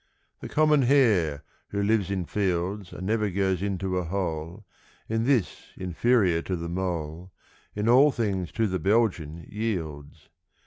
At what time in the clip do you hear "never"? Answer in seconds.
3.05-3.29